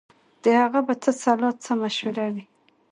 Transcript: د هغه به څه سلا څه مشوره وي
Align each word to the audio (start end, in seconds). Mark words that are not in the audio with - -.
د 0.43 0.45
هغه 0.61 0.79
به 0.87 0.93
څه 1.03 1.11
سلا 1.21 1.49
څه 1.63 1.71
مشوره 1.81 2.27
وي 2.33 2.45